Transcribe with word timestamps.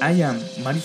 I 0.00 0.22
am 0.22 0.38
Mario. 0.62 0.82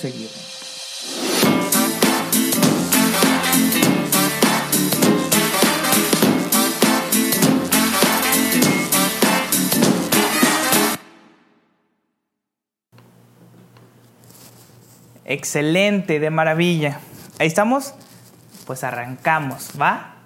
Excelente, 15.26 16.20
de 16.20 16.30
maravilla. 16.30 17.00
Ahí 17.40 17.48
estamos. 17.48 17.94
Pues 18.66 18.84
arrancamos, 18.84 19.72
¿va? 19.80 20.21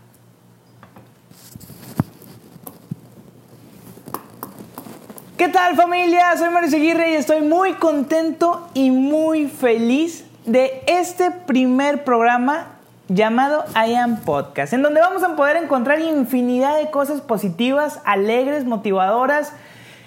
Tal 5.55 5.77
familia? 5.77 6.35
Soy 6.35 6.49
Mario 6.49 6.69
Seguirre 6.69 7.11
y 7.11 7.13
estoy 7.13 7.39
muy 7.39 7.75
contento 7.75 8.67
y 8.73 8.91
muy 8.91 9.47
feliz 9.47 10.25
de 10.45 10.83
este 10.85 11.31
primer 11.31 12.03
programa 12.03 12.73
llamado 13.07 13.63
I 13.73 13.95
Am 13.95 14.17
Podcast, 14.17 14.73
en 14.73 14.81
donde 14.81 14.99
vamos 14.99 15.23
a 15.23 15.37
poder 15.37 15.55
encontrar 15.55 16.01
infinidad 16.01 16.77
de 16.77 16.91
cosas 16.91 17.21
positivas, 17.21 18.01
alegres, 18.03 18.65
motivadoras, 18.65 19.53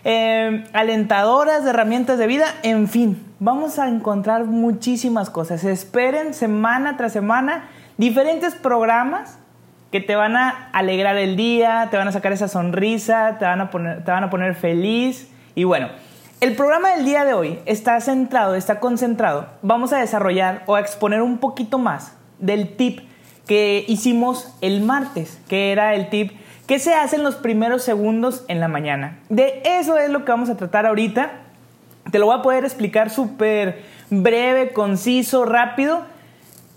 eh, 0.04 0.66
alentadoras, 0.74 1.64
de 1.64 1.70
herramientas 1.70 2.18
de 2.18 2.26
vida, 2.26 2.44
en 2.62 2.86
fin, 2.86 3.24
vamos 3.38 3.78
a 3.78 3.88
encontrar 3.88 4.44
muchísimas 4.44 5.30
cosas. 5.30 5.64
Esperen 5.64 6.34
semana 6.34 6.98
tras 6.98 7.14
semana 7.14 7.70
diferentes 7.96 8.54
programas 8.54 9.38
que 9.90 10.02
te 10.02 10.14
van 10.14 10.36
a 10.36 10.68
alegrar 10.74 11.16
el 11.16 11.36
día, 11.36 11.88
te 11.90 11.96
van 11.96 12.06
a 12.06 12.12
sacar 12.12 12.32
esa 12.32 12.48
sonrisa, 12.48 13.38
te 13.38 13.46
van 13.46 13.62
a 13.62 13.70
te 13.70 14.10
van 14.10 14.24
a 14.24 14.28
poner 14.28 14.54
feliz. 14.54 15.30
Y 15.58 15.64
bueno, 15.64 15.88
el 16.40 16.54
programa 16.54 16.90
del 16.90 17.04
día 17.04 17.24
de 17.24 17.34
hoy 17.34 17.58
está 17.66 18.00
centrado, 18.00 18.54
está 18.54 18.78
concentrado. 18.78 19.48
Vamos 19.62 19.92
a 19.92 19.98
desarrollar 19.98 20.62
o 20.66 20.76
a 20.76 20.80
exponer 20.80 21.20
un 21.20 21.38
poquito 21.38 21.78
más 21.78 22.12
del 22.38 22.76
tip 22.76 23.00
que 23.44 23.84
hicimos 23.88 24.54
el 24.60 24.82
martes, 24.82 25.40
que 25.48 25.72
era 25.72 25.96
el 25.96 26.10
tip 26.10 26.30
que 26.68 26.78
se 26.78 26.94
hace 26.94 27.16
en 27.16 27.24
los 27.24 27.34
primeros 27.34 27.82
segundos 27.82 28.44
en 28.46 28.60
la 28.60 28.68
mañana. 28.68 29.18
De 29.30 29.60
eso 29.64 29.98
es 29.98 30.10
lo 30.10 30.24
que 30.24 30.30
vamos 30.30 30.48
a 30.48 30.56
tratar 30.56 30.86
ahorita. 30.86 31.32
Te 32.12 32.20
lo 32.20 32.26
voy 32.26 32.38
a 32.38 32.42
poder 32.42 32.64
explicar 32.64 33.10
súper 33.10 33.82
breve, 34.10 34.72
conciso, 34.72 35.44
rápido. 35.44 36.02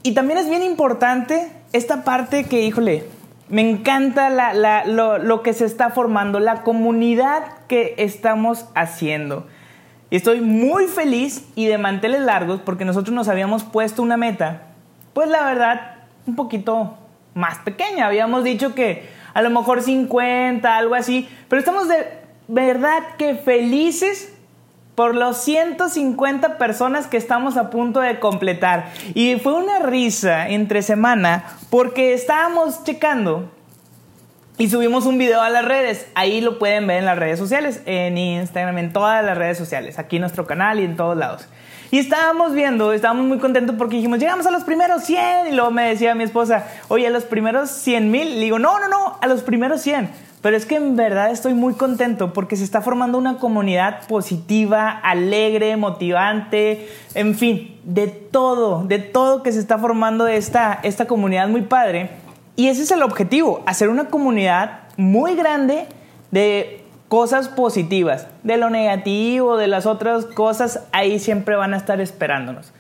Y 0.01 0.15
también 0.15 0.39
es 0.39 0.49
bien 0.49 0.63
importante 0.63 1.51
esta 1.71 2.03
parte 2.03 2.45
que, 2.45 2.63
híjole, 2.63 3.05
me 3.51 3.69
encanta 3.69 4.29
lo, 4.85 5.43
que 5.43 5.53
se 5.53 5.65
está 5.65 5.89
formando, 5.89 6.39
la 6.39 6.63
comunidad 6.63 7.43
estamos 7.97 8.65
haciendo. 8.75 9.47
Estoy 10.09 10.41
muy 10.41 10.87
feliz 10.87 11.45
y 11.55 11.67
de 11.67 11.77
manteles 11.77 12.21
largos 12.21 12.59
porque 12.61 12.85
nosotros 12.85 13.15
nos 13.15 13.29
habíamos 13.29 13.63
puesto 13.63 14.01
una 14.01 14.17
meta, 14.17 14.63
pues 15.13 15.29
la 15.29 15.45
verdad, 15.45 15.95
un 16.27 16.35
poquito 16.35 16.97
más 17.33 17.59
pequeña. 17.59 18.07
Habíamos 18.07 18.43
dicho 18.43 18.75
que 18.75 19.09
a 19.33 19.41
lo 19.41 19.49
mejor 19.49 19.81
50, 19.81 20.75
algo 20.75 20.95
así, 20.95 21.29
pero 21.47 21.59
estamos 21.59 21.87
de 21.87 22.05
verdad 22.47 22.99
que 23.17 23.35
felices 23.35 24.33
por 24.95 25.15
los 25.15 25.37
150 25.37 26.57
personas 26.57 27.07
que 27.07 27.17
estamos 27.17 27.55
a 27.57 27.69
punto 27.69 28.01
de 28.01 28.19
completar. 28.19 28.91
Y 29.13 29.37
fue 29.37 29.53
una 29.53 29.79
risa 29.79 30.49
entre 30.49 30.81
semana 30.81 31.45
porque 31.69 32.13
estábamos 32.13 32.83
checando 32.83 33.49
y 34.61 34.69
subimos 34.69 35.07
un 35.07 35.17
video 35.17 35.41
a 35.41 35.49
las 35.49 35.65
redes. 35.65 36.05
Ahí 36.13 36.39
lo 36.39 36.59
pueden 36.59 36.85
ver 36.85 36.99
en 36.99 37.05
las 37.05 37.17
redes 37.17 37.39
sociales, 37.39 37.81
en 37.87 38.15
Instagram, 38.15 38.77
en 38.77 38.93
todas 38.93 39.25
las 39.25 39.35
redes 39.35 39.57
sociales, 39.57 39.97
aquí 39.97 40.17
en 40.17 40.21
nuestro 40.21 40.45
canal 40.45 40.79
y 40.79 40.83
en 40.83 40.95
todos 40.95 41.17
lados. 41.17 41.47
Y 41.89 41.97
estábamos 41.97 42.53
viendo, 42.53 42.93
estábamos 42.93 43.25
muy 43.25 43.39
contentos 43.39 43.75
porque 43.75 43.95
dijimos, 43.95 44.19
llegamos 44.19 44.45
a 44.45 44.51
los 44.51 44.63
primeros 44.63 45.03
100. 45.03 45.47
Y 45.47 45.55
luego 45.55 45.71
me 45.71 45.89
decía 45.89 46.13
mi 46.13 46.25
esposa, 46.25 46.67
oye, 46.89 47.07
a 47.07 47.09
los 47.09 47.23
primeros 47.23 47.71
100 47.71 48.11
mil. 48.11 48.35
Le 48.35 48.39
digo, 48.39 48.59
no, 48.59 48.79
no, 48.79 48.87
no, 48.87 49.17
a 49.19 49.25
los 49.25 49.41
primeros 49.41 49.81
100. 49.81 50.11
Pero 50.43 50.55
es 50.55 50.67
que 50.67 50.75
en 50.75 50.95
verdad 50.95 51.31
estoy 51.31 51.55
muy 51.55 51.73
contento 51.73 52.31
porque 52.31 52.55
se 52.55 52.63
está 52.63 52.81
formando 52.81 53.17
una 53.17 53.37
comunidad 53.37 54.07
positiva, 54.07 54.89
alegre, 54.89 55.75
motivante, 55.75 56.87
en 57.15 57.33
fin, 57.33 57.79
de 57.83 58.07
todo, 58.07 58.83
de 58.83 58.99
todo 58.99 59.41
que 59.41 59.51
se 59.51 59.59
está 59.59 59.79
formando 59.79 60.27
esta, 60.27 60.79
esta 60.83 61.07
comunidad 61.07 61.47
muy 61.47 61.61
padre. 61.61 62.11
Y 62.61 62.67
ese 62.67 62.83
es 62.83 62.91
el 62.91 63.01
objetivo, 63.01 63.63
hacer 63.65 63.89
una 63.89 64.11
comunidad 64.11 64.81
muy 64.95 65.33
grande 65.33 65.87
de 66.29 66.85
cosas 67.07 67.47
positivas. 67.47 68.27
De 68.43 68.57
lo 68.57 68.69
negativo, 68.69 69.57
de 69.57 69.65
las 69.65 69.87
otras 69.87 70.27
cosas, 70.27 70.81
ahí 70.91 71.17
siempre 71.17 71.55
van 71.55 71.73
a 71.73 71.77
estar 71.77 71.99
esperándonos. 71.99 72.71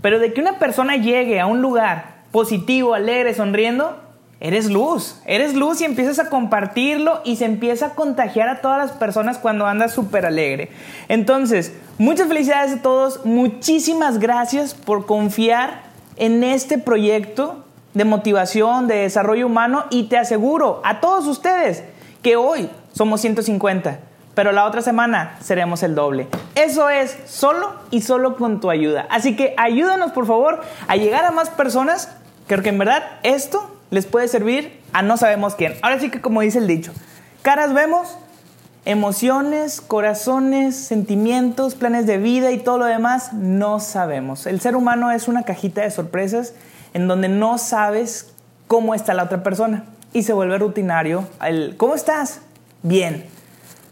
Pero 0.00 0.20
de 0.20 0.32
que 0.32 0.40
una 0.40 0.60
persona 0.60 0.94
llegue 0.94 1.40
a 1.40 1.46
un 1.46 1.62
lugar 1.62 2.18
positivo, 2.30 2.94
alegre, 2.94 3.34
sonriendo, 3.34 3.98
eres 4.38 4.70
luz, 4.70 5.20
eres 5.26 5.54
luz 5.54 5.80
y 5.80 5.84
empiezas 5.84 6.20
a 6.20 6.30
compartirlo 6.30 7.20
y 7.24 7.34
se 7.34 7.46
empieza 7.46 7.86
a 7.86 7.94
contagiar 7.96 8.48
a 8.48 8.60
todas 8.60 8.78
las 8.78 8.92
personas 8.92 9.38
cuando 9.38 9.66
andas 9.66 9.92
súper 9.92 10.26
alegre. 10.26 10.70
Entonces, 11.08 11.72
muchas 11.98 12.28
felicidades 12.28 12.74
a 12.74 12.82
todos, 12.82 13.26
muchísimas 13.26 14.20
gracias 14.20 14.74
por 14.74 15.06
confiar 15.06 15.82
en 16.18 16.44
este 16.44 16.78
proyecto 16.78 17.64
de 17.94 18.04
motivación, 18.04 18.88
de 18.88 18.96
desarrollo 18.96 19.46
humano 19.46 19.84
y 19.90 20.04
te 20.04 20.18
aseguro 20.18 20.82
a 20.84 21.00
todos 21.00 21.26
ustedes 21.26 21.84
que 22.22 22.36
hoy 22.36 22.68
somos 22.92 23.20
150, 23.20 24.00
pero 24.34 24.52
la 24.52 24.66
otra 24.66 24.82
semana 24.82 25.36
seremos 25.40 25.82
el 25.82 25.94
doble. 25.94 26.26
Eso 26.56 26.90
es 26.90 27.16
solo 27.26 27.74
y 27.90 28.02
solo 28.02 28.36
con 28.36 28.60
tu 28.60 28.70
ayuda. 28.70 29.06
Así 29.10 29.36
que 29.36 29.54
ayúdanos 29.56 30.12
por 30.12 30.26
favor 30.26 30.60
a 30.88 30.96
llegar 30.96 31.24
a 31.24 31.30
más 31.30 31.50
personas, 31.50 32.10
creo 32.48 32.62
que 32.62 32.70
en 32.70 32.78
verdad 32.78 33.04
esto 33.22 33.70
les 33.90 34.06
puede 34.06 34.26
servir 34.26 34.80
a 34.92 35.02
no 35.02 35.16
sabemos 35.16 35.54
quién. 35.54 35.74
Ahora 35.82 36.00
sí 36.00 36.10
que 36.10 36.20
como 36.20 36.40
dice 36.40 36.58
el 36.58 36.66
dicho, 36.66 36.92
caras 37.42 37.74
vemos, 37.74 38.16
emociones, 38.84 39.80
corazones, 39.80 40.76
sentimientos, 40.76 41.76
planes 41.76 42.06
de 42.06 42.18
vida 42.18 42.50
y 42.50 42.58
todo 42.58 42.78
lo 42.78 42.84
demás 42.86 43.32
no 43.32 43.78
sabemos. 43.78 44.46
El 44.46 44.60
ser 44.60 44.74
humano 44.74 45.12
es 45.12 45.28
una 45.28 45.44
cajita 45.44 45.82
de 45.82 45.90
sorpresas 45.90 46.54
en 46.94 47.06
donde 47.06 47.28
no 47.28 47.58
sabes 47.58 48.32
cómo 48.66 48.94
está 48.94 49.12
la 49.12 49.24
otra 49.24 49.42
persona 49.42 49.84
y 50.12 50.22
se 50.22 50.32
vuelve 50.32 50.56
rutinario 50.58 51.28
el 51.42 51.76
¿cómo 51.76 51.94
estás? 51.94 52.40
Bien. 52.82 53.26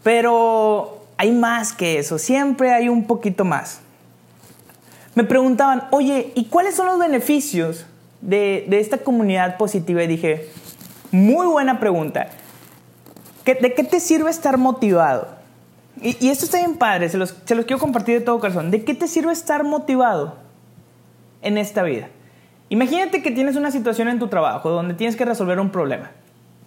Pero 0.01 1.05
hay 1.17 1.31
más 1.31 1.73
que 1.73 1.99
eso, 1.99 2.17
siempre 2.17 2.73
hay 2.73 2.89
un 2.89 3.05
poquito 3.05 3.45
más. 3.45 3.81
Me 5.15 5.23
preguntaban, 5.23 5.83
oye, 5.91 6.31
¿y 6.33 6.45
cuáles 6.45 6.75
son 6.75 6.87
los 6.87 6.97
beneficios 6.97 7.85
de, 8.23 8.79
esta 8.79 8.99
comunidad 8.99 9.57
positiva 9.57 10.03
y 10.03 10.07
dije, 10.07 10.49
muy 11.11 11.45
buena 11.47 11.79
pregunta. 11.79 12.29
¿De 13.45 13.73
qué 13.73 13.83
te 13.83 13.99
sirve 13.99 14.29
estar 14.29 14.57
motivado? 14.57 15.27
Y, 16.01 16.29
esto 16.29 16.45
está 16.45 16.57
bien 16.57 16.77
padre, 16.77 17.09
se 17.09 17.17
los, 17.17 17.35
se 17.45 17.55
los 17.55 17.65
quiero 17.65 17.79
compartir 17.79 18.19
de 18.19 18.25
todo 18.25 18.39
corazón. 18.39 18.71
¿De 18.71 18.83
qué 18.83 18.93
te 18.93 19.07
sirve 19.07 19.31
estar 19.31 19.63
motivado 19.63 20.37
en 21.41 21.57
esta 21.57 21.83
vida? 21.83 22.09
Imagínate 22.73 23.21
que 23.21 23.29
tienes 23.29 23.55
una 23.55 23.69
situación 23.69 24.07
en 24.07 24.17
tu 24.17 24.29
trabajo 24.29 24.71
donde 24.71 24.95
tienes 24.95 25.15
que 25.15 25.25
resolver 25.25 25.59
un 25.59 25.69
problema. 25.69 26.09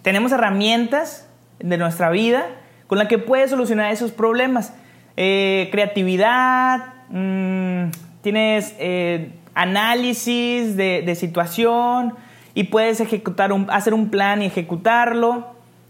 Tenemos 0.03 0.31
herramientas 0.31 1.27
de 1.59 1.77
nuestra 1.77 2.09
vida 2.11 2.45
con 2.87 2.97
las 2.97 3.09
que 3.09 3.17
puedes 3.17 3.49
solucionar 3.49 3.91
esos 3.91 4.13
problemas. 4.13 4.73
Eh, 5.17 5.67
creatividad, 5.69 6.93
mm, 7.09 7.89
tienes 8.21 8.73
eh, 8.79 9.33
análisis 9.53 10.77
de, 10.77 11.13
situación 11.13 12.13
y 12.53 12.63
puedes 12.63 13.01
ejecutar 13.01 13.51
hacer 13.67 13.93
un 13.93 14.09
plan 14.09 14.41
y 14.41 14.45
ejecutarlo. 14.45 15.47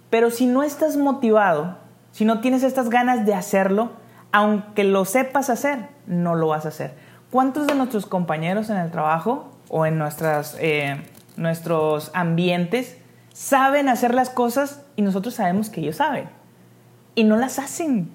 Pero 0.09 0.31
si 0.31 0.47
no 0.47 0.63
estás 0.63 0.97
motivado, 0.97 1.77
si 2.11 2.25
no 2.25 2.41
tienes 2.41 2.63
estas 2.63 2.89
ganas 2.89 3.27
de 3.27 3.35
hacerlo, 3.35 3.91
aunque 4.31 4.83
lo 4.83 5.05
sepas 5.05 5.51
hacer, 5.51 5.89
no 6.07 6.33
lo 6.33 6.47
vas 6.47 6.65
a 6.65 6.69
hacer. 6.69 6.95
¿Cuántos 7.29 7.67
de 7.67 7.75
nuestros 7.75 8.07
compañeros 8.07 8.71
en 8.71 8.77
el 8.77 8.89
trabajo 8.89 9.53
o 9.69 9.85
en 9.85 9.97
nuestras, 9.97 10.57
eh, 10.59 11.01
nuestros 11.35 12.11
ambientes 12.13 12.97
saben 13.33 13.89
hacer 13.89 14.13
las 14.13 14.29
cosas 14.29 14.81
y 14.95 15.01
nosotros 15.01 15.35
sabemos 15.35 15.69
que 15.69 15.81
ellos 15.81 15.97
saben? 15.97 16.29
Y 17.15 17.23
no 17.23 17.37
las 17.37 17.59
hacen. 17.59 18.09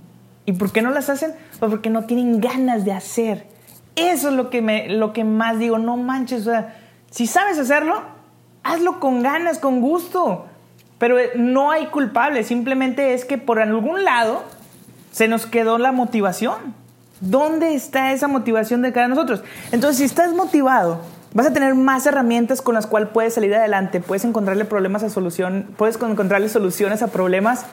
¿Y 0.46 0.52
por 0.52 0.72
qué 0.72 0.82
no 0.82 0.90
las 0.90 1.08
hacen? 1.08 1.34
Pues 1.58 1.70
porque 1.70 1.90
no 1.90 2.04
tienen 2.04 2.40
ganas 2.40 2.84
de 2.84 2.92
hacer. 2.92 3.46
Eso 3.94 4.30
es 4.30 4.34
lo 4.34 4.50
que, 4.50 4.62
me, 4.62 4.88
lo 4.88 5.12
que 5.12 5.24
más 5.24 5.58
digo, 5.58 5.78
no 5.78 5.96
manches, 5.96 6.48
si 7.10 7.26
sabes 7.26 7.58
hacerlo, 7.58 8.02
hazlo 8.62 9.00
con 9.00 9.22
ganas, 9.22 9.58
con 9.58 9.80
gusto. 9.80 10.46
Pero 10.98 11.18
eh, 11.18 11.32
no 11.36 11.70
hay 11.70 11.86
culpable, 11.86 12.42
simplemente 12.42 13.12
es 13.12 13.24
que 13.24 13.38
por 13.38 13.60
algún 13.60 14.04
lado 14.04 14.44
se 15.10 15.28
nos 15.28 15.46
quedó 15.46 15.78
la 15.78 15.92
motivación. 15.92 16.74
¿Dónde 17.20 17.74
está 17.74 18.12
esa 18.12 18.28
motivación 18.28 18.82
de 18.82 18.92
cada 18.92 19.06
de 19.06 19.14
nosotros? 19.14 19.44
Entonces, 19.70 19.98
si 19.98 20.04
estás 20.04 20.32
motivado, 20.32 21.00
vas 21.34 21.46
a 21.46 21.52
tener 21.52 21.74
más 21.74 22.06
herramientas 22.06 22.62
con 22.62 22.74
las 22.74 22.86
cuales 22.86 23.08
puedes 23.12 23.34
salir 23.34 23.54
adelante, 23.54 24.00
puedes 24.00 24.24
encontrarle 24.24 24.64
problemas 24.64 25.02
a 25.02 25.10
solución, 25.10 25.68
puedes 25.76 25.96
encontrarle 25.96 26.48
soluciones 26.48 27.02
a 27.02 27.08
problemas 27.08 27.64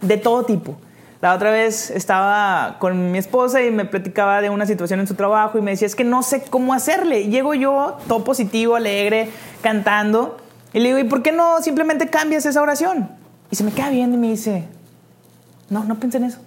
de 0.00 0.16
todo 0.16 0.44
tipo 0.44 0.76
La 1.20 1.34
otra 1.34 1.50
vez 1.50 1.90
estaba 1.90 2.76
con 2.78 3.10
mi 3.10 3.18
esposa 3.18 3.62
y 3.62 3.70
me 3.72 3.84
platicaba 3.84 4.40
de 4.40 4.50
una 4.50 4.66
situación 4.66 5.00
en 5.00 5.08
su 5.08 5.14
trabajo 5.14 5.58
y 5.58 5.62
me 5.62 5.72
decía, 5.72 5.86
es 5.86 5.96
que 5.96 6.04
no 6.04 6.22
sé 6.22 6.42
cómo 6.42 6.74
hacerle. 6.74 7.28
llego 7.28 7.54
yo, 7.54 7.98
todo 8.06 8.22
positivo, 8.22 8.76
alegre, 8.76 9.30
cantando. 9.60 10.36
Y 10.72 10.78
le 10.78 10.88
digo, 10.88 10.98
¿y 10.98 11.04
por 11.04 11.22
qué 11.22 11.32
no 11.32 11.60
simplemente 11.60 12.08
cambias 12.08 12.46
esa 12.46 12.62
oración? 12.62 13.08
Y 13.50 13.56
se 13.56 13.64
me 13.64 13.72
queda 13.72 13.90
bien 13.90 14.14
y 14.14 14.16
me 14.16 14.28
dice, 14.28 14.68
no, 15.70 15.82
no 15.82 15.96
pensé 15.96 16.18
en 16.18 16.24
eso. 16.24 16.38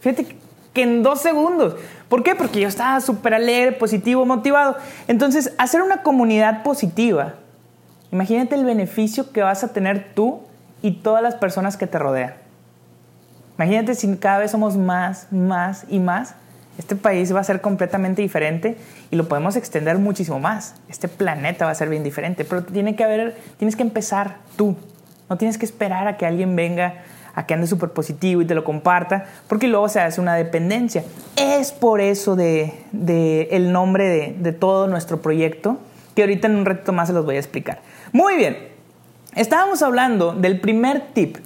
Fíjate 0.00 0.36
que 0.74 0.82
en 0.82 1.02
dos 1.02 1.22
segundos. 1.22 1.76
¿Por 2.08 2.22
qué? 2.22 2.34
Porque 2.34 2.60
yo 2.60 2.68
estaba 2.68 3.00
súper 3.00 3.34
alegre, 3.34 3.72
positivo, 3.72 4.24
motivado. 4.24 4.76
Entonces, 5.08 5.52
hacer 5.58 5.82
una 5.82 6.02
comunidad 6.02 6.62
positiva, 6.62 7.34
imagínate 8.12 8.54
el 8.54 8.64
beneficio 8.64 9.32
que 9.32 9.42
vas 9.42 9.64
a 9.64 9.72
tener 9.72 10.12
tú 10.14 10.40
y 10.82 10.92
todas 10.92 11.22
las 11.22 11.34
personas 11.34 11.76
que 11.76 11.86
te 11.86 11.98
rodean. 11.98 12.34
Imagínate 13.56 13.94
si 13.94 14.16
cada 14.16 14.38
vez 14.38 14.50
somos 14.50 14.76
más, 14.76 15.28
más 15.32 15.84
y 15.88 15.98
más. 15.98 16.34
Este 16.78 16.94
país 16.94 17.34
va 17.34 17.40
a 17.40 17.44
ser 17.44 17.62
completamente 17.62 18.20
diferente 18.20 18.76
y 19.10 19.16
lo 19.16 19.26
podemos 19.28 19.56
extender 19.56 19.98
muchísimo 19.98 20.38
más. 20.38 20.74
Este 20.88 21.08
planeta 21.08 21.64
va 21.64 21.70
a 21.70 21.74
ser 21.74 21.88
bien 21.88 22.04
diferente, 22.04 22.44
pero 22.44 22.62
tiene 22.64 22.94
que 22.94 23.02
haber, 23.02 23.36
tienes 23.56 23.74
que 23.74 23.82
empezar 23.82 24.36
tú. 24.56 24.76
No 25.28 25.38
tienes 25.38 25.58
que 25.58 25.64
esperar 25.64 26.06
a 26.06 26.18
que 26.18 26.26
alguien 26.26 26.54
venga 26.54 27.02
a 27.36 27.46
que 27.46 27.54
ande 27.54 27.68
súper 27.68 27.90
positivo 27.90 28.42
y 28.42 28.46
te 28.46 28.56
lo 28.56 28.64
comparta, 28.64 29.26
porque 29.46 29.68
luego 29.68 29.88
se 29.88 30.00
hace 30.00 30.20
una 30.20 30.34
dependencia. 30.34 31.04
Es 31.36 31.70
por 31.70 32.00
eso 32.00 32.34
de, 32.34 32.74
el 33.52 33.70
nombre 33.70 34.08
de, 34.08 34.34
de, 34.36 34.52
todo 34.52 34.88
nuestro 34.88 35.22
proyecto, 35.22 35.78
que 36.16 36.22
ahorita 36.22 36.48
en 36.48 36.56
un 36.56 36.64
reto 36.64 36.92
más 36.92 37.06
se 37.06 37.14
los 37.14 37.24
voy 37.24 37.36
a 37.36 37.38
explicar. 37.38 37.78
Muy 38.10 38.36
bien, 38.36 38.56
estábamos 39.36 39.82
hablando 39.82 40.32
del 40.32 40.60
primer 40.60 41.12
tip 41.12 41.36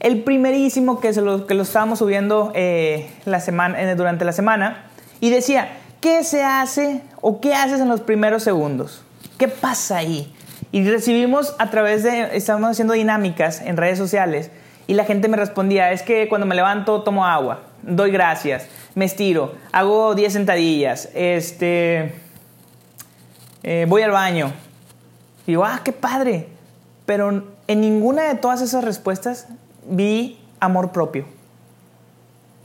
el 0.00 0.22
primerísimo 0.22 0.98
que, 0.98 1.12
se 1.12 1.20
lo, 1.20 1.46
que 1.46 1.54
lo 1.54 1.62
estábamos 1.62 1.98
subiendo 1.98 2.52
eh, 2.54 3.10
la 3.26 3.38
semana, 3.38 3.80
eh, 3.80 3.94
durante 3.94 4.24
la 4.24 4.32
semana 4.32 4.84
y 5.20 5.28
decía, 5.28 5.68
¿qué 6.00 6.24
se 6.24 6.42
hace 6.42 7.02
o 7.20 7.40
qué 7.40 7.54
haces 7.54 7.80
en 7.80 7.88
los 7.88 8.00
primeros 8.00 8.42
segundos? 8.42 9.04
¿Qué 9.38 9.48
pasa 9.48 9.98
ahí? 9.98 10.34
Y 10.72 10.88
recibimos 10.88 11.54
a 11.58 11.70
través 11.70 12.02
de, 12.02 12.34
estábamos 12.36 12.70
haciendo 12.70 12.94
dinámicas 12.94 13.60
en 13.60 13.76
redes 13.76 13.98
sociales 13.98 14.50
y 14.90 14.94
la 14.94 15.04
gente 15.04 15.28
me 15.28 15.36
respondía, 15.36 15.92
es 15.92 16.02
que 16.02 16.28
cuando 16.28 16.48
me 16.48 16.56
levanto 16.56 17.02
tomo 17.02 17.24
agua, 17.24 17.60
doy 17.82 18.10
gracias, 18.10 18.66
me 18.96 19.04
estiro, 19.04 19.54
hago 19.70 20.16
10 20.16 20.32
sentadillas, 20.32 21.10
este, 21.14 22.12
eh, 23.62 23.86
voy 23.88 24.02
al 24.02 24.10
baño. 24.10 24.52
Y 25.46 25.52
digo, 25.52 25.64
ah, 25.64 25.80
qué 25.84 25.92
padre. 25.92 26.48
Pero 27.06 27.44
en 27.68 27.80
ninguna 27.80 28.24
de 28.24 28.34
todas 28.34 28.62
esas 28.62 28.82
respuestas 28.82 29.46
vi 29.88 30.40
amor 30.58 30.90
propio, 30.90 31.24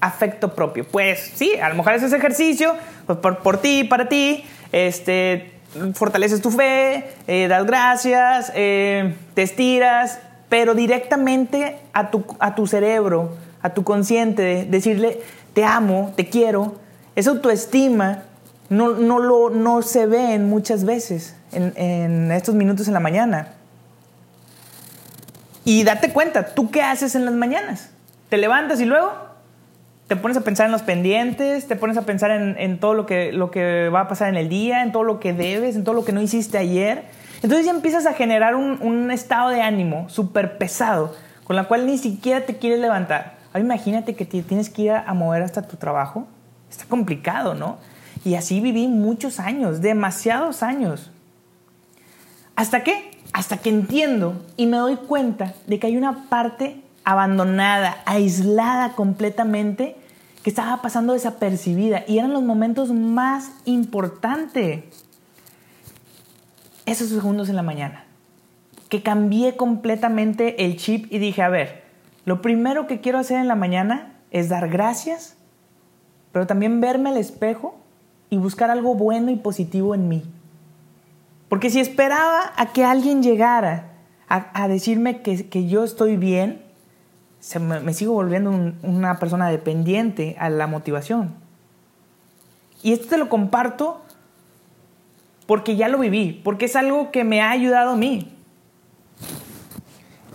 afecto 0.01 0.55
propio. 0.55 0.83
Pues 0.83 1.31
sí, 1.35 1.51
a 1.61 1.69
lo 1.69 1.75
mejor 1.75 1.93
haces 1.93 2.11
ejercicio 2.11 2.75
pues 3.05 3.19
por, 3.19 3.37
por 3.43 3.59
ti, 3.59 3.83
para 3.83 4.09
ti, 4.09 4.43
este, 4.71 5.51
fortaleces 5.93 6.41
tu 6.41 6.49
fe, 6.49 7.07
eh, 7.27 7.47
das 7.47 7.67
gracias, 7.67 8.51
eh, 8.55 9.13
te 9.35 9.43
estiras, 9.43 10.21
pero 10.49 10.75
directamente 10.75 11.77
a 11.93 12.11
tu, 12.11 12.25
a 12.39 12.55
tu 12.55 12.67
cerebro, 12.67 13.35
a 13.61 13.73
tu 13.73 13.83
consciente, 13.83 14.65
decirle 14.69 15.21
te 15.53 15.63
amo, 15.63 16.13
te 16.15 16.27
quiero, 16.27 16.75
esa 17.15 17.31
autoestima 17.31 18.23
no, 18.69 18.93
no, 18.93 19.19
lo, 19.19 19.49
no 19.49 19.81
se 19.81 20.05
ve 20.05 20.37
muchas 20.39 20.83
veces 20.83 21.35
en, 21.51 21.73
en 21.77 22.31
estos 22.31 22.55
minutos 22.55 22.87
en 22.87 22.93
la 22.93 22.99
mañana. 22.99 23.53
Y 25.63 25.83
date 25.83 26.11
cuenta, 26.11 26.53
¿tú 26.53 26.69
qué 26.69 26.81
haces 26.81 27.15
en 27.15 27.25
las 27.25 27.33
mañanas? 27.33 27.89
Te 28.29 28.37
levantas 28.37 28.79
y 28.81 28.85
luego 28.85 29.13
te 30.07 30.15
pones 30.15 30.37
a 30.37 30.41
pensar 30.41 30.67
en 30.67 30.71
los 30.71 30.83
pendientes, 30.83 31.67
te 31.67 31.75
pones 31.75 31.97
a 31.97 32.03
pensar 32.03 32.29
en, 32.29 32.79
todo 32.79 32.93
lo 32.93 33.05
que, 33.05 33.31
lo 33.31 33.49
que 33.49 33.89
va 33.89 34.01
a 34.01 34.07
pasar 34.07 34.29
en 34.29 34.35
el 34.35 34.49
día, 34.49 34.83
en 34.83 34.91
todo 34.91 35.03
lo 35.03 35.19
que 35.19 35.33
debes, 35.33 35.75
en 35.75 35.83
todo 35.83 35.95
lo 35.95 36.05
que 36.05 36.11
no 36.11 36.21
hiciste 36.21 36.59
ayer. 36.59 37.05
Entonces 37.45 37.67
ya 37.67 37.71
empiezas 37.71 38.07
a 38.07 38.13
generar 38.13 38.55
un, 38.55 39.11
estado 39.11 39.49
de 39.49 39.61
ánimo 39.61 40.09
súper 40.09 40.57
pesado, 40.57 41.15
con 41.43 41.55
la 41.55 41.65
cual 41.65 41.85
ni 41.85 41.99
siquiera 41.99 42.41
te 42.41 42.57
quieres 42.57 42.79
levantar. 42.79 43.37
Ahora 43.53 43.59
imagínate 43.59 44.15
que 44.15 44.25
te 44.25 44.41
tienes 44.41 44.71
que 44.71 44.81
ir 44.81 44.91
a 44.91 45.13
mover 45.13 45.43
hasta 45.43 45.61
tu 45.61 45.77
trabajo. 45.77 46.25
Está 46.71 46.85
complicado, 46.85 47.53
¿no? 47.53 47.77
Y 48.23 48.33
así 48.33 48.61
viví 48.61 48.87
muchos 48.87 49.39
años, 49.39 49.81
demasiados 49.81 50.63
años. 50.63 51.11
¿Hasta 52.55 52.83
qué? 52.83 53.15
hasta 53.35 53.57
que 53.57 53.69
entiendo 53.69 54.41
y 54.55 54.65
me 54.65 54.77
doy 54.77 54.95
cuenta 54.95 55.55
de 55.67 55.77
que 55.77 55.87
hay 55.87 55.97
una 55.97 56.29
parte 56.29 56.81
abandonada, 57.03 57.97
aislada 58.05 58.93
completamente, 58.93 59.97
que 60.41 60.49
estaba 60.49 60.81
pasando 60.81 61.11
desapercibida 61.11 62.05
y 62.07 62.17
eran 62.17 62.31
los 62.31 62.43
momentos 62.43 62.91
más 62.93 63.51
importantes. 63.65 64.85
Esos 66.85 67.09
segundos 67.09 67.49
en 67.49 67.55
la 67.55 67.63
mañana, 67.63 68.05
que 68.89 69.01
cambié 69.01 69.55
completamente 69.55 70.65
el 70.65 70.77
chip 70.77 71.11
y 71.11 71.17
dije, 71.17 71.41
a 71.41 71.49
ver, 71.49 71.83
lo 72.25 72.41
primero 72.41 72.87
que 72.87 73.01
quiero 73.01 73.19
hacer 73.19 73.39
en 73.39 73.47
la 73.47 73.55
mañana 73.55 74.13
es 74.31 74.49
dar 74.49 74.69
gracias, 74.69 75.35
pero 76.31 76.47
también 76.47 76.81
verme 76.81 77.09
al 77.09 77.17
espejo 77.17 77.75
y 78.29 78.37
buscar 78.37 78.69
algo 78.69 78.95
bueno 78.95 79.31
y 79.31 79.35
positivo 79.35 79.95
en 79.95 80.09
mí. 80.09 80.23
Porque 81.49 81.69
si 81.69 81.79
esperaba 81.79 82.51
a 82.57 82.67
que 82.73 82.83
alguien 82.83 83.23
llegara 83.23 83.91
a, 84.27 84.67
decirme 84.67 85.21
que, 85.21 85.67
yo 85.67 85.83
estoy 85.83 86.17
bien, 86.17 86.61
me, 87.59 87.93
sigo 87.93 88.13
volviendo 88.13 88.49
una 88.81 89.19
persona 89.19 89.49
dependiente 89.49 90.35
a 90.39 90.49
la 90.49 90.67
motivación. 90.67 91.35
Y 92.81 92.91
esto 92.93 93.07
te 93.07 93.17
lo 93.17 93.29
comparto 93.29 94.01
porque 95.45 95.75
ya 95.75 95.87
lo 95.87 95.99
viví, 95.99 96.41
porque 96.43 96.65
es 96.65 96.75
algo 96.75 97.11
que 97.11 97.23
me 97.23 97.41
ha 97.41 97.51
ayudado 97.51 97.91
a 97.91 97.95
mí. 97.95 98.31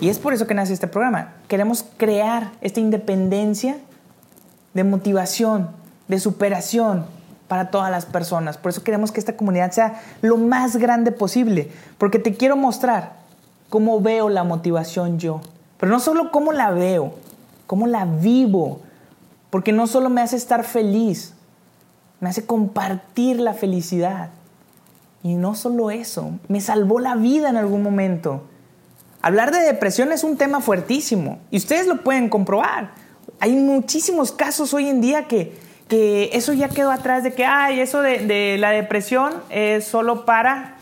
Y 0.00 0.08
es 0.08 0.18
por 0.18 0.32
eso 0.32 0.46
que 0.46 0.54
nace 0.54 0.72
este 0.72 0.86
programa. 0.86 1.34
Queremos 1.48 1.84
crear 1.96 2.52
esta 2.60 2.80
independencia 2.80 3.78
de 4.72 4.84
motivación, 4.84 5.70
de 6.08 6.18
superación, 6.18 7.06
para 7.50 7.72
todas 7.72 7.90
las 7.90 8.06
personas. 8.06 8.58
Por 8.58 8.70
eso 8.70 8.84
queremos 8.84 9.10
que 9.10 9.18
esta 9.18 9.36
comunidad 9.36 9.72
sea 9.72 10.00
lo 10.22 10.36
más 10.36 10.76
grande 10.76 11.10
posible, 11.10 11.68
porque 11.98 12.20
te 12.20 12.36
quiero 12.36 12.56
mostrar 12.56 13.14
cómo 13.68 14.00
veo 14.00 14.28
la 14.28 14.44
motivación 14.44 15.18
yo, 15.18 15.40
pero 15.76 15.90
no 15.90 15.98
solo 15.98 16.30
cómo 16.30 16.52
la 16.52 16.70
veo, 16.70 17.16
cómo 17.66 17.88
la 17.88 18.04
vivo, 18.04 18.82
porque 19.50 19.72
no 19.72 19.88
solo 19.88 20.10
me 20.10 20.20
hace 20.20 20.36
estar 20.36 20.62
feliz, 20.62 21.34
me 22.20 22.28
hace 22.28 22.46
compartir 22.46 23.40
la 23.40 23.52
felicidad. 23.52 24.30
Y 25.22 25.34
no 25.34 25.54
solo 25.54 25.90
eso, 25.90 26.32
me 26.48 26.60
salvó 26.60 26.98
la 26.98 27.14
vida 27.14 27.50
en 27.50 27.56
algún 27.56 27.82
momento. 27.82 28.42
Hablar 29.22 29.52
de 29.52 29.60
depresión 29.60 30.12
es 30.12 30.24
un 30.24 30.38
tema 30.38 30.60
fuertísimo 30.60 31.40
y 31.50 31.58
ustedes 31.58 31.86
lo 31.86 32.02
pueden 32.02 32.30
comprobar. 32.30 32.92
Hay 33.38 33.52
muchísimos 33.52 34.32
casos 34.32 34.72
hoy 34.72 34.88
en 34.88 35.00
día 35.00 35.28
que, 35.28 35.52
que 35.88 36.30
eso 36.32 36.54
ya 36.54 36.68
quedó 36.68 36.90
atrás 36.90 37.22
de 37.22 37.34
que, 37.34 37.44
ay, 37.44 37.80
eso 37.80 38.00
de, 38.00 38.56
la 38.58 38.70
depresión 38.70 39.34
es 39.50 39.84
solo 39.84 40.24
para, 40.24 40.78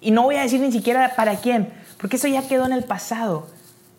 y 0.00 0.12
no 0.12 0.22
voy 0.22 0.36
a 0.36 0.42
decir 0.42 0.60
ni 0.60 0.72
siquiera 0.72 1.14
para 1.14 1.36
quién, 1.36 1.68
porque 1.98 2.16
eso 2.16 2.28
ya 2.28 2.48
quedó 2.48 2.64
en 2.64 2.72
el 2.72 2.84
pasado. 2.84 3.46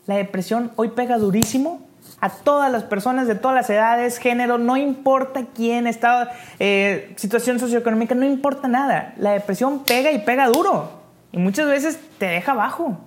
La 0.07 0.15
depresión 0.15 0.71
hoy 0.75 0.89
pega 0.89 1.17
durísimo 1.17 1.81
a 2.23 2.29
todas 2.29 2.71
las 2.71 2.83
personas 2.83 3.27
de 3.27 3.35
todas 3.35 3.53
las 3.53 3.69
edades, 3.69 4.17
género, 4.17 4.57
no 4.57 4.77
importa 4.77 5.41
quién, 5.53 5.87
estado, 5.87 6.29
eh, 6.57 7.11
situación 7.17 7.59
socioeconómica, 7.59 8.15
no 8.15 8.25
importa 8.25 8.69
nada. 8.69 9.13
La 9.17 9.31
depresión 9.31 9.83
pega 9.83 10.09
y 10.09 10.19
pega 10.19 10.47
duro 10.47 11.01
y 11.33 11.37
muchas 11.37 11.67
veces 11.67 11.99
te 12.19 12.27
deja 12.27 12.53
abajo. 12.53 12.97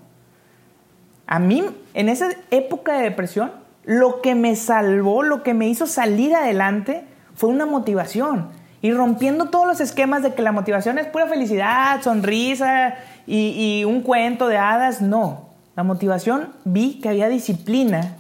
A 1.27 1.39
mí, 1.39 1.65
en 1.95 2.11
esa 2.11 2.29
época 2.51 2.93
de 2.93 3.05
depresión, 3.05 3.53
lo 3.85 4.21
que 4.21 4.35
me 4.35 4.55
salvó, 4.55 5.23
lo 5.23 5.43
que 5.43 5.55
me 5.55 5.67
hizo 5.67 5.87
salir 5.87 6.35
adelante 6.35 7.07
fue 7.35 7.49
una 7.49 7.65
motivación. 7.65 8.51
Y 8.83 8.93
rompiendo 8.93 9.47
todos 9.47 9.67
los 9.67 9.81
esquemas 9.81 10.23
de 10.23 10.35
que 10.35 10.43
la 10.43 10.53
motivación 10.53 10.99
es 10.99 11.07
pura 11.07 11.27
felicidad, 11.27 12.03
sonrisa 12.03 12.97
y, 13.27 13.83
un 13.87 14.03
cuento 14.03 14.47
de 14.47 14.59
hadas, 14.59 15.01
no. 15.01 15.47
La 15.75 15.85
motivación 15.85 16.53
vi 16.65 17.01
que 17.01 17.09
había 17.09 17.29
disciplina, 17.29 18.17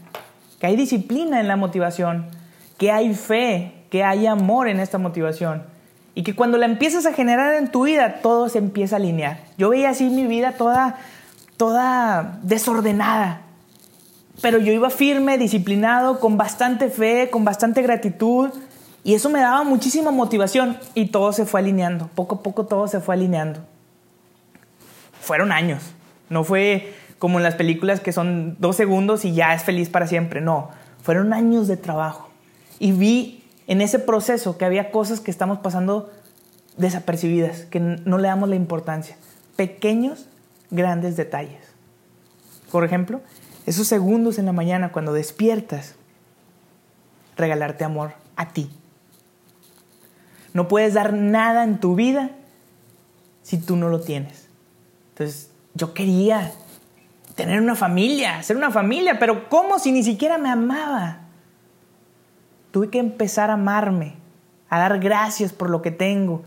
que 0.60 0.66
hay 0.66 0.76
disciplina 0.76 1.40
en 1.40 1.48
la 1.48 1.56
motivación, 1.56 2.26
que 2.78 2.90
hay 2.90 3.14
fe, 3.14 3.72
que 3.90 4.04
hay 4.04 4.26
amor 4.26 4.68
en 4.68 4.80
esta 4.80 4.98
motivación. 4.98 5.62
Y 6.14 6.22
que 6.22 6.34
cuando 6.34 6.56
la 6.56 6.66
empiezas 6.66 7.04
a 7.04 7.12
generar 7.12 7.54
en 7.54 7.70
tu 7.70 7.84
vida, 7.84 8.20
todo 8.22 8.48
se 8.48 8.58
empieza 8.58 8.96
a 8.96 8.98
alinear. 8.98 9.40
Yo 9.58 9.68
veía 9.68 9.90
así 9.90 10.08
mi 10.08 10.26
vida 10.26 10.52
toda, 10.52 10.96
toda 11.58 12.38
desordenada, 12.42 13.42
pero 14.40 14.58
yo 14.58 14.72
iba 14.72 14.90
firme, 14.90 15.38
disciplinado, 15.38 16.20
con 16.20 16.36
bastante 16.36 16.90
fe, 16.90 17.28
con 17.30 17.44
bastante 17.44 17.82
gratitud. 17.82 18.50
Y 19.04 19.14
eso 19.14 19.30
me 19.30 19.40
daba 19.40 19.62
muchísima 19.62 20.10
motivación 20.10 20.78
y 20.94 21.06
todo 21.06 21.32
se 21.32 21.46
fue 21.46 21.60
alineando. 21.60 22.08
Poco 22.14 22.36
a 22.36 22.42
poco 22.42 22.66
todo 22.66 22.88
se 22.88 23.00
fue 23.00 23.14
alineando. 23.14 23.60
Fueron 25.20 25.52
años. 25.52 25.82
No 26.28 26.44
fue 26.44 26.94
como 27.18 27.38
en 27.38 27.44
las 27.44 27.54
películas 27.54 28.00
que 28.00 28.12
son 28.12 28.56
dos 28.58 28.76
segundos 28.76 29.24
y 29.24 29.32
ya 29.32 29.54
es 29.54 29.62
feliz 29.62 29.88
para 29.88 30.06
siempre. 30.06 30.40
No. 30.40 30.70
Fueron 31.02 31.32
años 31.32 31.68
de 31.68 31.76
trabajo. 31.76 32.30
Y 32.78 32.92
vi 32.92 33.44
en 33.66 33.80
ese 33.80 33.98
proceso 33.98 34.58
que 34.58 34.64
había 34.64 34.90
cosas 34.90 35.20
que 35.20 35.30
estamos 35.30 35.58
pasando 35.58 36.10
desapercibidas, 36.76 37.62
que 37.62 37.80
no 37.80 38.18
le 38.18 38.28
damos 38.28 38.48
la 38.48 38.56
importancia. 38.56 39.16
Pequeños, 39.56 40.28
grandes 40.70 41.16
detalles. 41.16 41.60
Por 42.70 42.84
ejemplo, 42.84 43.20
esos 43.64 43.86
segundos 43.86 44.38
en 44.38 44.46
la 44.46 44.52
mañana 44.52 44.92
cuando 44.92 45.12
despiertas, 45.12 45.94
regalarte 47.36 47.84
amor 47.84 48.12
a 48.36 48.50
ti. 48.50 48.70
No 50.52 50.68
puedes 50.68 50.94
dar 50.94 51.12
nada 51.12 51.64
en 51.64 51.80
tu 51.80 51.96
vida 51.96 52.30
si 53.42 53.58
tú 53.58 53.76
no 53.76 53.88
lo 53.88 54.00
tienes. 54.00 54.48
Entonces, 55.10 55.50
yo 55.74 55.94
quería 55.94 56.52
tener 57.36 57.60
una 57.60 57.76
familia, 57.76 58.42
ser 58.42 58.56
una 58.56 58.70
familia, 58.70 59.18
pero 59.20 59.48
¿cómo 59.48 59.78
si 59.78 59.92
ni 59.92 60.02
siquiera 60.02 60.38
me 60.38 60.48
amaba? 60.48 61.18
Tuve 62.72 62.88
que 62.90 62.98
empezar 62.98 63.50
a 63.50 63.54
amarme, 63.54 64.14
a 64.68 64.78
dar 64.80 64.98
gracias 64.98 65.52
por 65.52 65.70
lo 65.70 65.82
que 65.82 65.90
tengo. 65.92 66.42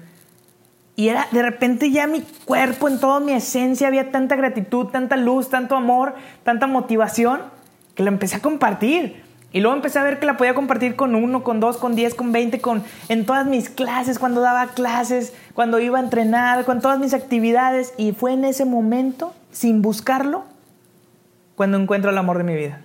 Y 0.95 1.07
era 1.07 1.27
de 1.31 1.43
repente 1.43 1.91
ya 1.91 2.07
mi 2.07 2.21
cuerpo, 2.43 2.89
en 2.89 2.99
toda 2.99 3.19
mi 3.19 3.31
esencia, 3.31 3.87
había 3.87 4.11
tanta 4.11 4.35
gratitud, 4.35 4.87
tanta 4.87 5.15
luz, 5.15 5.49
tanto 5.49 5.75
amor, 5.77 6.15
tanta 6.43 6.67
motivación, 6.67 7.39
que 7.95 8.03
lo 8.03 8.09
empecé 8.09 8.37
a 8.37 8.41
compartir. 8.41 9.23
Y 9.51 9.61
luego 9.61 9.75
empecé 9.75 9.97
a 9.99 10.03
ver 10.03 10.19
que 10.19 10.25
la 10.25 10.37
podía 10.37 10.53
compartir 10.53 10.95
con 10.95 11.15
uno, 11.15 11.43
con 11.43 11.59
dos, 11.59 11.77
con 11.77 11.95
diez, 11.95 12.15
con 12.15 12.31
veinte, 12.31 12.61
con, 12.61 12.83
en 13.07 13.25
todas 13.25 13.45
mis 13.45 13.69
clases, 13.69 14.19
cuando 14.19 14.41
daba 14.41 14.67
clases, 14.67 15.33
cuando 15.53 15.79
iba 15.79 15.99
a 15.99 16.01
entrenar, 16.01 16.65
con 16.65 16.81
todas 16.81 16.99
mis 16.99 17.13
actividades. 17.13 17.93
Y 17.97 18.11
fue 18.11 18.33
en 18.33 18.43
ese 18.43 18.65
momento, 18.65 19.33
sin 19.51 19.81
buscarlo, 19.81 20.43
cuando 21.59 21.77
encuentro 21.77 22.09
el 22.09 22.17
amor 22.17 22.37
de 22.37 22.45
mi 22.45 22.55
vida. 22.55 22.79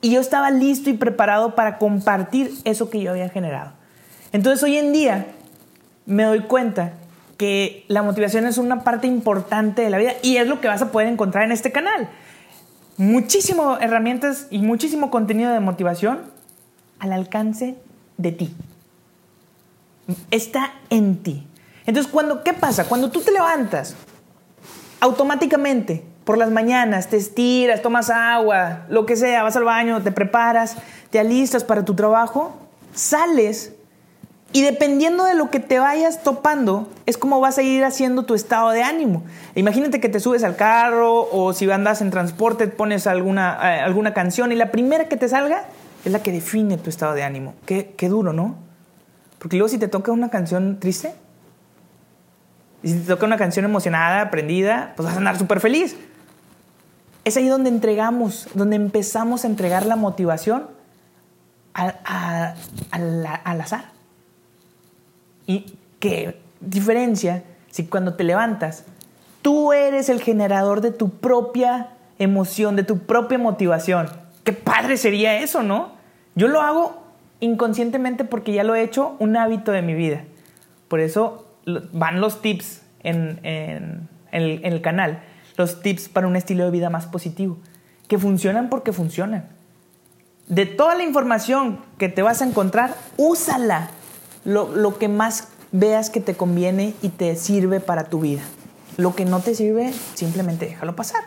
Y 0.00 0.10
yo 0.10 0.18
estaba 0.18 0.50
listo 0.50 0.88
y 0.88 0.94
preparado 0.94 1.54
para 1.54 1.76
compartir 1.76 2.50
eso 2.64 2.88
que 2.88 3.02
yo 3.02 3.10
había 3.10 3.28
generado. 3.28 3.72
Entonces 4.32 4.62
hoy 4.62 4.78
en 4.78 4.94
día 4.94 5.26
me 6.06 6.22
doy 6.22 6.40
cuenta 6.40 6.94
que 7.36 7.84
la 7.88 8.02
motivación 8.02 8.46
es 8.46 8.56
una 8.56 8.82
parte 8.82 9.08
importante 9.08 9.82
de 9.82 9.90
la 9.90 9.98
vida 9.98 10.12
y 10.22 10.38
es 10.38 10.46
lo 10.46 10.58
que 10.62 10.68
vas 10.68 10.80
a 10.80 10.90
poder 10.90 11.08
encontrar 11.08 11.44
en 11.44 11.52
este 11.52 11.70
canal. 11.70 12.08
Muchísimas 12.96 13.82
herramientas 13.82 14.46
y 14.48 14.60
muchísimo 14.60 15.10
contenido 15.10 15.52
de 15.52 15.60
motivación 15.60 16.20
al 16.98 17.12
alcance 17.12 17.76
de 18.16 18.32
ti. 18.32 18.54
Está 20.30 20.72
en 20.88 21.22
ti. 21.22 21.46
Entonces, 21.84 22.10
cuando, 22.10 22.42
¿qué 22.42 22.54
pasa? 22.54 22.88
Cuando 22.88 23.10
tú 23.10 23.20
te 23.20 23.32
levantas, 23.32 23.96
automáticamente 25.00 26.15
por 26.26 26.38
las 26.38 26.50
mañanas 26.50 27.06
te 27.06 27.16
estiras, 27.16 27.82
tomas 27.82 28.10
agua, 28.10 28.80
lo 28.88 29.06
que 29.06 29.14
sea, 29.14 29.44
vas 29.44 29.54
al 29.54 29.62
baño, 29.62 30.02
te 30.02 30.10
preparas, 30.10 30.76
te 31.10 31.20
alistas 31.20 31.62
para 31.62 31.84
tu 31.84 31.94
trabajo, 31.94 32.52
sales 32.92 33.72
y 34.52 34.62
dependiendo 34.62 35.24
de 35.24 35.34
lo 35.34 35.50
que 35.50 35.60
te 35.60 35.78
vayas 35.78 36.24
topando, 36.24 36.90
es 37.06 37.16
como 37.16 37.38
vas 37.38 37.58
a 37.58 37.62
ir 37.62 37.84
haciendo 37.84 38.24
tu 38.24 38.34
estado 38.34 38.70
de 38.70 38.82
ánimo. 38.82 39.22
Imagínate 39.54 40.00
que 40.00 40.08
te 40.08 40.18
subes 40.18 40.42
al 40.42 40.56
carro 40.56 41.28
o 41.30 41.52
si 41.52 41.70
andas 41.70 42.02
en 42.02 42.10
transporte 42.10 42.66
pones 42.66 43.06
alguna, 43.06 43.60
eh, 43.62 43.80
alguna 43.80 44.12
canción 44.12 44.50
y 44.50 44.56
la 44.56 44.72
primera 44.72 45.04
que 45.04 45.16
te 45.16 45.28
salga 45.28 45.66
es 46.04 46.10
la 46.10 46.24
que 46.24 46.32
define 46.32 46.76
tu 46.76 46.90
estado 46.90 47.14
de 47.14 47.22
ánimo. 47.22 47.54
Qué, 47.66 47.94
qué 47.96 48.08
duro, 48.08 48.32
¿no? 48.32 48.56
Porque 49.38 49.56
luego 49.58 49.68
si 49.68 49.78
te 49.78 49.86
toca 49.86 50.10
una 50.10 50.28
canción 50.28 50.80
triste, 50.80 51.12
y 52.82 52.88
si 52.88 52.98
te 52.98 53.06
toca 53.06 53.26
una 53.26 53.36
canción 53.36 53.64
emocionada, 53.64 54.22
aprendida, 54.22 54.92
pues 54.96 55.06
vas 55.06 55.14
a 55.14 55.18
andar 55.18 55.38
súper 55.38 55.60
feliz. 55.60 55.96
Es 57.26 57.36
ahí 57.36 57.48
donde 57.48 57.70
entregamos, 57.70 58.46
donde 58.54 58.76
empezamos 58.76 59.42
a 59.42 59.48
entregar 59.48 59.84
la 59.84 59.96
motivación 59.96 60.68
al 61.74 63.60
azar. 63.60 63.86
¿Y 65.44 65.74
qué 65.98 66.40
diferencia 66.60 67.42
si 67.68 67.86
cuando 67.86 68.14
te 68.14 68.22
levantas, 68.22 68.84
tú 69.42 69.72
eres 69.72 70.08
el 70.08 70.22
generador 70.22 70.80
de 70.80 70.92
tu 70.92 71.10
propia 71.10 71.88
emoción, 72.20 72.76
de 72.76 72.84
tu 72.84 72.98
propia 73.00 73.38
motivación? 73.38 74.08
Qué 74.44 74.52
padre 74.52 74.96
sería 74.96 75.40
eso, 75.40 75.64
¿no? 75.64 75.94
Yo 76.36 76.46
lo 76.46 76.60
hago 76.60 77.02
inconscientemente 77.40 78.22
porque 78.22 78.52
ya 78.52 78.62
lo 78.62 78.76
he 78.76 78.84
hecho 78.84 79.16
un 79.18 79.36
hábito 79.36 79.72
de 79.72 79.82
mi 79.82 79.94
vida. 79.94 80.22
Por 80.86 81.00
eso 81.00 81.44
van 81.64 82.20
los 82.20 82.40
tips 82.40 82.82
en, 83.02 83.40
en 83.42 84.08
el 84.30 84.80
canal 84.80 85.22
los 85.56 85.82
tips 85.82 86.08
para 86.08 86.26
un 86.26 86.36
estilo 86.36 86.64
de 86.64 86.70
vida 86.70 86.90
más 86.90 87.06
positivo, 87.06 87.58
que 88.08 88.18
funcionan 88.18 88.68
porque 88.68 88.92
funcionan. 88.92 89.48
De 90.48 90.66
toda 90.66 90.94
la 90.94 91.02
información 91.02 91.80
que 91.98 92.08
te 92.08 92.22
vas 92.22 92.40
a 92.40 92.46
encontrar, 92.46 92.94
úsala 93.16 93.90
lo, 94.44 94.74
lo 94.74 94.98
que 94.98 95.08
más 95.08 95.48
veas 95.72 96.10
que 96.10 96.20
te 96.20 96.34
conviene 96.34 96.94
y 97.02 97.08
te 97.08 97.36
sirve 97.36 97.80
para 97.80 98.04
tu 98.04 98.20
vida. 98.20 98.42
Lo 98.96 99.14
que 99.14 99.24
no 99.24 99.40
te 99.40 99.54
sirve, 99.54 99.92
simplemente 100.14 100.66
déjalo 100.66 100.96
pasar. 100.96 101.24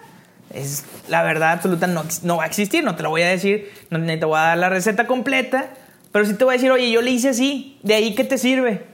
Es 0.52 0.86
la 1.08 1.22
verdad 1.22 1.52
absoluta, 1.52 1.86
no, 1.86 2.38
va 2.38 2.44
a 2.44 2.48
existir, 2.48 2.84
no 2.84 2.96
te 2.96 3.04
lo 3.04 3.10
voy 3.10 3.22
a 3.22 3.28
decir, 3.28 3.70
no 3.92 4.00
te 4.04 4.26
voy 4.26 4.38
a 4.38 4.42
dar 4.42 4.58
la 4.58 4.70
receta 4.70 5.06
completa, 5.06 5.70
pero 6.12 6.26
sí 6.26 6.34
te 6.34 6.44
voy 6.44 6.54
a 6.54 6.58
decir, 6.58 6.72
oye, 6.72 6.90
yo 6.90 7.02
le 7.02 7.12
hice 7.12 7.30
así, 7.30 7.78
de 7.84 7.94
ahí 7.94 8.16
que 8.16 8.24
te 8.24 8.40
sirve. 8.40 8.88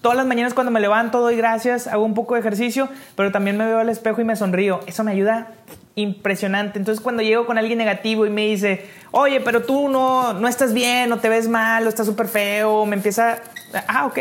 Todas 0.00 0.16
las 0.16 0.26
mañanas 0.26 0.54
cuando 0.54 0.70
me 0.70 0.80
levanto 0.80 1.20
doy 1.20 1.36
gracias, 1.36 1.86
hago 1.86 2.04
un 2.04 2.14
poco 2.14 2.34
de 2.34 2.40
ejercicio, 2.40 2.88
pero 3.16 3.32
también 3.32 3.58
me 3.58 3.66
veo 3.66 3.78
al 3.78 3.90
espejo 3.90 4.22
y 4.22 4.24
me 4.24 4.34
sonrío. 4.34 4.80
Eso 4.86 5.04
me 5.04 5.12
ayuda 5.12 5.48
impresionante. 5.94 6.78
Entonces 6.78 7.02
cuando 7.02 7.22
llego 7.22 7.44
con 7.44 7.58
alguien 7.58 7.76
negativo 7.76 8.24
y 8.24 8.30
me 8.30 8.46
dice, 8.46 8.86
oye, 9.10 9.42
pero 9.42 9.62
tú 9.62 9.90
no, 9.90 10.32
no 10.32 10.48
estás 10.48 10.72
bien, 10.72 11.10
no 11.10 11.18
te 11.18 11.28
ves 11.28 11.48
mal, 11.48 11.86
o 11.86 11.88
estás 11.90 12.06
súper 12.06 12.28
feo, 12.28 12.86
me 12.86 12.96
empieza, 12.96 13.40
ah, 13.88 14.06
ok, 14.06 14.18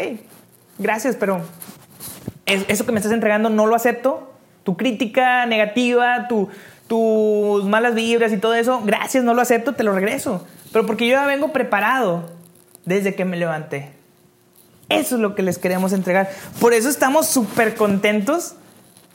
gracias, 0.77 1.15
pero 1.15 1.41
eso 2.45 2.85
que 2.85 2.91
me 2.91 2.99
estás 2.99 3.13
entregando 3.13 3.49
no 3.49 3.65
lo 3.65 3.75
acepto. 3.75 4.33
Tu 4.63 4.75
crítica 4.75 5.45
negativa, 5.45 6.27
tu, 6.27 6.49
tus 6.87 7.63
malas 7.65 7.95
vibras 7.95 8.33
y 8.33 8.37
todo 8.37 8.53
eso, 8.53 8.81
gracias, 8.83 9.23
no 9.23 9.33
lo 9.33 9.41
acepto, 9.41 9.73
te 9.73 9.83
lo 9.83 9.93
regreso. 9.93 10.45
Pero 10.73 10.85
porque 10.85 11.07
yo 11.07 11.13
ya 11.13 11.25
vengo 11.25 11.53
preparado 11.53 12.29
desde 12.85 13.15
que 13.15 13.23
me 13.23 13.37
levanté. 13.37 13.98
Eso 14.89 15.15
es 15.15 15.21
lo 15.21 15.35
que 15.35 15.43
les 15.43 15.57
queremos 15.57 15.93
entregar. 15.93 16.29
Por 16.59 16.73
eso 16.73 16.89
estamos 16.89 17.27
súper 17.27 17.75
contentos 17.75 18.55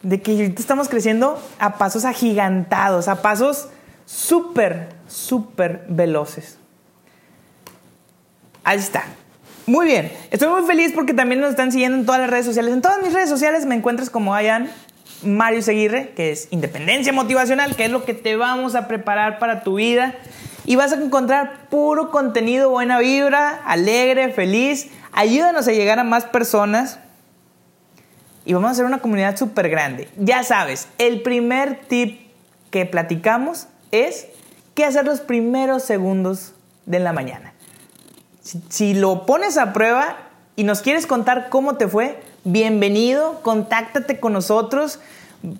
de 0.02 0.22
que 0.22 0.54
estamos 0.56 0.88
creciendo 0.88 1.42
a 1.58 1.78
pasos 1.78 2.04
agigantados, 2.04 3.08
a 3.08 3.22
pasos 3.22 3.68
súper, 4.06 4.88
súper 5.08 5.84
veloces. 5.88 6.58
Ahí 8.62 8.78
está. 8.78 9.04
Muy 9.66 9.86
bien. 9.86 10.12
Estoy 10.30 10.48
muy 10.48 10.62
feliz 10.66 10.92
porque 10.94 11.14
también 11.14 11.40
nos 11.40 11.50
están 11.50 11.72
siguiendo 11.72 11.98
en 11.98 12.06
todas 12.06 12.20
las 12.20 12.30
redes 12.30 12.44
sociales. 12.44 12.72
En 12.72 12.82
todas 12.82 13.02
mis 13.02 13.12
redes 13.12 13.28
sociales 13.30 13.64
me 13.66 13.74
encuentras 13.74 14.10
como 14.10 14.34
Ayan 14.34 14.70
Mario 15.22 15.62
Seguirre, 15.62 16.12
que 16.14 16.32
es 16.32 16.48
Independencia 16.50 17.12
Motivacional, 17.12 17.74
que 17.74 17.86
es 17.86 17.90
lo 17.90 18.04
que 18.04 18.14
te 18.14 18.36
vamos 18.36 18.74
a 18.74 18.86
preparar 18.86 19.38
para 19.38 19.62
tu 19.62 19.76
vida. 19.76 20.14
Y 20.64 20.76
vas 20.76 20.92
a 20.92 20.96
encontrar 20.96 21.68
puro 21.68 22.10
contenido, 22.10 22.70
buena 22.70 22.98
vibra, 22.98 23.60
alegre, 23.66 24.32
feliz. 24.32 24.88
Ayúdanos 25.12 25.68
a 25.68 25.72
llegar 25.72 25.98
a 25.98 26.04
más 26.04 26.24
personas 26.24 26.98
y 28.44 28.52
vamos 28.52 28.68
a 28.68 28.72
hacer 28.72 28.84
una 28.84 28.98
comunidad 28.98 29.36
súper 29.36 29.68
grande. 29.68 30.08
Ya 30.16 30.42
sabes, 30.42 30.88
el 30.98 31.22
primer 31.22 31.80
tip 31.86 32.20
que 32.70 32.86
platicamos 32.86 33.68
es 33.90 34.26
qué 34.74 34.84
hacer 34.84 35.04
los 35.04 35.20
primeros 35.20 35.82
segundos 35.82 36.54
de 36.86 36.98
la 36.98 37.12
mañana. 37.12 37.52
Si, 38.68 38.92
lo 38.92 39.24
pones 39.24 39.56
a 39.56 39.72
prueba 39.72 40.16
y 40.56 40.64
nos 40.64 40.82
quieres 40.82 41.06
contar 41.06 41.48
cómo 41.48 41.76
te 41.76 41.88
fue, 41.88 42.20
bienvenido, 42.44 43.40
contáctate 43.42 44.20
con 44.20 44.34
nosotros. 44.34 45.00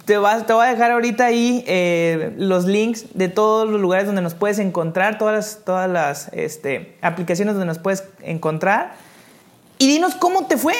Te, 0.04 0.16
vas, 0.16 0.46
te 0.46 0.52
voy 0.52 0.66
a 0.66 0.70
dejar 0.70 0.92
ahorita 0.92 1.26
ahí 1.26 1.64
eh, 1.66 2.32
los 2.36 2.64
links 2.64 3.06
de 3.14 3.28
todos 3.28 3.68
los 3.68 3.80
lugares 3.80 4.06
donde 4.06 4.22
nos 4.22 4.34
puedes 4.34 4.58
encontrar, 4.58 5.18
todas 5.18 5.34
las, 5.34 5.64
todas 5.64 5.90
las 5.90 6.28
este, 6.32 6.96
aplicaciones 7.02 7.54
donde 7.54 7.66
nos 7.66 7.78
puedes 7.78 8.04
encontrar 8.22 8.94
y 9.78 9.88
dinos 9.88 10.14
cómo 10.14 10.46
te 10.46 10.56
fue. 10.56 10.74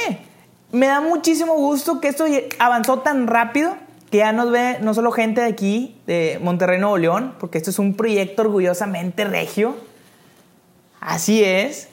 Me 0.73 0.87
da 0.87 1.01
muchísimo 1.01 1.55
gusto 1.55 2.01
que 2.01 2.09
esto 2.09 2.25
avanzó 2.59 3.01
tan 3.01 3.27
rápido 3.27 3.77
que 4.11 4.19
ya 4.19 4.33
nos 4.33 4.51
ve 4.51 4.79
no 4.81 4.95
solo 4.95 5.13
gente 5.13 5.41
de 5.41 5.49
aquí, 5.49 6.01
de 6.07 6.39
Monterrey, 6.43 6.79
Nuevo 6.79 6.99
León, 6.99 7.35
porque 7.39 7.59
esto 7.59 7.71
es 7.71 7.79
un 7.79 7.95
proyecto 7.95 8.43
orgullosamente 8.43 9.25
regio. 9.25 9.77
Así 11.01 11.45
es. 11.45 11.89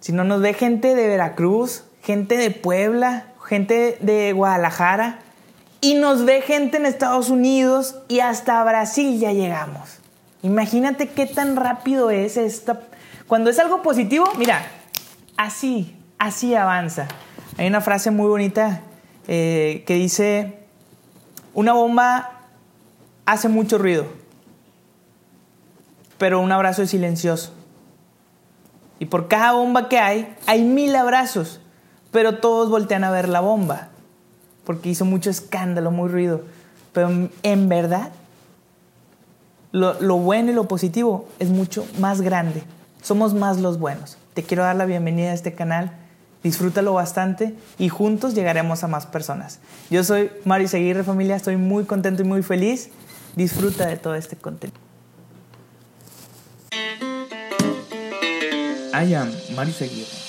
Sino 0.00 0.24
nos 0.24 0.40
ve 0.40 0.52
gente 0.54 0.94
de 0.94 1.06
Veracruz, 1.08 1.84
gente 2.02 2.36
de 2.36 2.50
Puebla, 2.50 3.26
gente 3.44 3.98
de 4.00 4.32
Guadalajara. 4.32 5.20
Y 5.80 5.94
nos 5.94 6.24
ve 6.24 6.42
gente 6.42 6.76
en 6.76 6.86
Estados 6.86 7.30
Unidos 7.30 7.96
y 8.08 8.20
hasta 8.20 8.62
Brasil 8.64 9.18
ya 9.18 9.32
llegamos. 9.32 9.98
Imagínate 10.42 11.08
qué 11.08 11.26
tan 11.26 11.56
rápido 11.56 12.10
es 12.10 12.36
esto. 12.36 12.78
Cuando 13.26 13.50
es 13.50 13.58
algo 13.58 13.82
positivo, 13.82 14.26
mira, 14.36 14.66
así, 15.36 15.96
así 16.18 16.54
avanza. 16.54 17.06
Hay 17.56 17.66
una 17.66 17.80
frase 17.80 18.10
muy 18.10 18.28
bonita 18.28 18.82
eh, 19.26 19.84
que 19.86 19.94
dice, 19.94 20.58
una 21.54 21.72
bomba 21.72 22.30
hace 23.26 23.48
mucho 23.48 23.78
ruido, 23.78 24.06
pero 26.16 26.40
un 26.40 26.52
abrazo 26.52 26.82
es 26.82 26.90
silencioso. 26.90 27.52
Y 29.00 29.06
por 29.06 29.28
cada 29.28 29.52
bomba 29.52 29.88
que 29.88 29.98
hay, 29.98 30.34
hay 30.46 30.62
mil 30.62 30.94
abrazos, 30.96 31.60
pero 32.10 32.38
todos 32.38 32.70
voltean 32.70 33.04
a 33.04 33.10
ver 33.10 33.28
la 33.28 33.40
bomba, 33.40 33.88
porque 34.68 34.90
hizo 34.90 35.06
mucho 35.06 35.30
escándalo, 35.30 35.90
muy 35.90 36.10
ruido. 36.10 36.42
Pero 36.92 37.30
en 37.42 37.68
verdad, 37.70 38.10
lo, 39.72 39.94
bueno 40.18 40.50
y 40.50 40.54
lo 40.54 40.68
positivo 40.68 41.26
es 41.38 41.48
mucho 41.48 41.86
más 41.98 42.20
grande. 42.20 42.62
Somos 43.00 43.32
más 43.32 43.56
los 43.60 43.78
buenos. 43.78 44.18
Te 44.34 44.42
quiero 44.42 44.64
dar 44.64 44.76
la 44.76 44.84
bienvenida 44.84 45.30
a 45.30 45.32
este 45.32 45.54
canal. 45.54 45.92
Disfrútalo 46.42 46.92
bastante 46.92 47.54
y 47.78 47.88
juntos 47.88 48.34
llegaremos 48.34 48.84
a 48.84 48.88
más 48.88 49.06
personas. 49.06 49.60
Yo 49.88 50.04
soy 50.04 50.30
Mario 50.44 50.68
Seguirre, 50.68 51.02
familia. 51.02 51.36
Estoy 51.36 51.56
muy 51.56 51.84
contento 51.84 52.20
y 52.20 52.26
muy 52.26 52.42
feliz. 52.42 52.90
Disfruta 53.36 53.86
de 53.86 53.96
todo 53.96 54.16
este 54.16 54.36
contenido. 54.36 54.78
I 58.92 59.14
am 59.14 59.32
Mario 59.56 59.72
Seguirre. 59.72 60.27